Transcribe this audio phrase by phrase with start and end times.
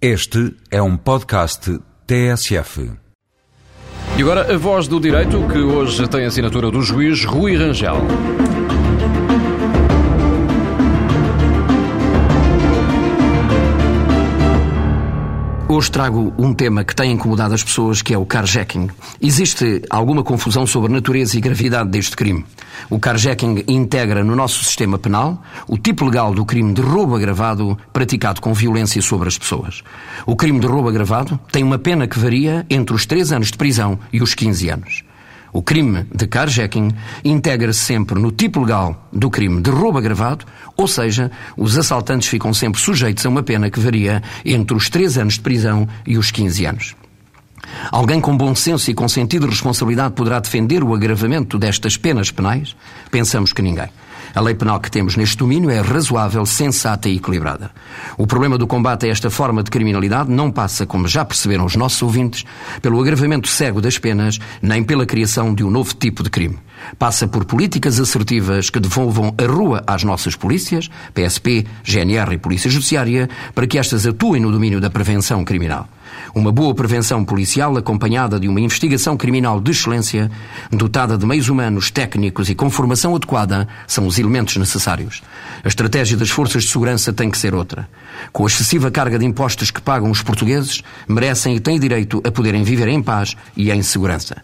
[0.00, 2.92] Este é um podcast TSF.
[4.18, 7.96] E agora a voz do direito, que hoje tem assinatura do juiz Rui Rangel.
[15.68, 18.88] Hoje trago um tema que tem incomodado as pessoas, que é o carjacking.
[19.20, 22.44] Existe alguma confusão sobre a natureza e gravidade deste crime.
[22.88, 27.76] O carjacking integra no nosso sistema penal o tipo legal do crime de roubo agravado
[27.92, 29.82] praticado com violência sobre as pessoas.
[30.24, 33.58] O crime de roubo agravado tem uma pena que varia entre os 3 anos de
[33.58, 35.05] prisão e os 15 anos.
[35.52, 36.90] O crime de carjacking
[37.24, 40.44] integra-se sempre no tipo legal do crime de roubo agravado,
[40.76, 45.18] ou seja, os assaltantes ficam sempre sujeitos a uma pena que varia entre os 3
[45.18, 46.96] anos de prisão e os 15 anos.
[47.90, 52.30] Alguém com bom senso e com sentido de responsabilidade poderá defender o agravamento destas penas
[52.30, 52.76] penais?
[53.10, 53.88] Pensamos que ninguém.
[54.36, 57.70] A lei penal que temos neste domínio é razoável, sensata e equilibrada.
[58.18, 61.74] O problema do combate a esta forma de criminalidade não passa, como já perceberam os
[61.74, 62.44] nossos ouvintes,
[62.82, 66.58] pelo agravamento cego das penas, nem pela criação de um novo tipo de crime.
[66.98, 72.70] Passa por políticas assertivas que devolvam a rua às nossas polícias, PSP, GNR e Polícia
[72.70, 75.88] Judiciária, para que estas atuem no domínio da prevenção criminal.
[76.34, 80.30] Uma boa prevenção policial acompanhada de uma investigação criminal de excelência,
[80.70, 85.22] dotada de meios humanos, técnicos e com formação adequada, são os elementos necessários.
[85.64, 87.88] A estratégia das forças de segurança tem que ser outra.
[88.32, 92.30] Com a excessiva carga de impostos que pagam os portugueses, merecem e têm direito a
[92.30, 94.36] poderem viver em paz e em segurança.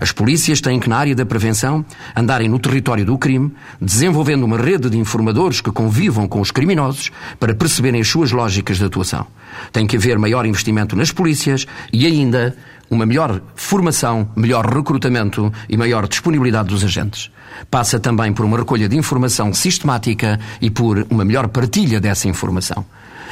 [0.00, 1.84] As polícias têm que, na área da prevenção,
[2.16, 7.10] andarem no território do crime, desenvolvendo uma rede de informadores que convivam com os criminosos
[7.38, 9.26] para perceberem as suas lógicas de atuação.
[9.72, 12.56] Tem que haver maior investimento nas polícias e ainda
[12.90, 17.30] uma melhor formação, melhor recrutamento e maior disponibilidade dos agentes.
[17.70, 22.84] Passa também por uma recolha de informação sistemática e por uma melhor partilha dessa informação.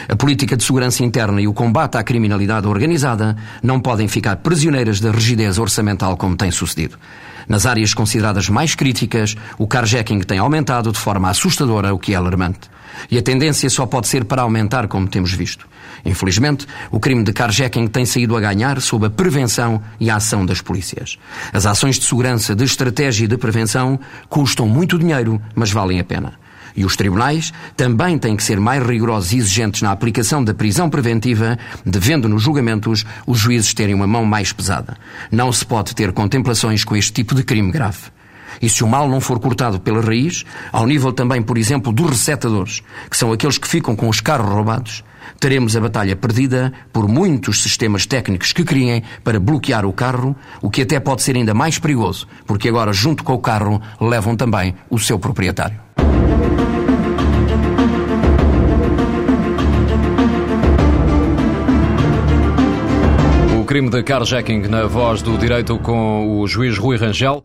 [0.09, 5.01] A política de segurança interna e o combate à criminalidade organizada não podem ficar prisioneiras
[5.01, 6.99] da rigidez orçamental como tem sucedido.
[7.49, 12.17] Nas áreas consideradas mais críticas, o carjacking tem aumentado de forma assustadora, o que é
[12.17, 12.69] alarmante.
[13.11, 15.67] E a tendência só pode ser para aumentar, como temos visto.
[16.05, 20.47] Infelizmente, o crime de carjacking tem saído a ganhar sob a prevenção e a ação
[20.47, 21.19] das polícias.
[21.53, 23.99] As ações de segurança, de estratégia e de prevenção
[24.29, 26.35] custam muito dinheiro, mas valem a pena.
[26.77, 30.91] E os tribunais também têm que ser mais rigorosos e exigentes na aplicação da prisão
[30.91, 34.97] preventiva, devendo nos julgamentos os juízes terem uma mão mais pesada.
[35.33, 38.16] Não se pode ter contemplações com este tipo de crime grave.
[38.61, 42.11] E se o mal não for cortado pela raiz, ao nível também, por exemplo, dos
[42.11, 45.05] recetadores, que são aqueles que ficam com os carros roubados,
[45.41, 50.71] teremos a batalha perdida por muitos sistemas técnicos que criem para bloquear o carro, o
[50.71, 54.75] que até pode ser ainda mais perigoso, porque agora, junto com o carro, levam também
[54.91, 55.81] o seu proprietário.
[63.59, 67.45] O crime de carjacking na voz do direito com o juiz Rui Rangel.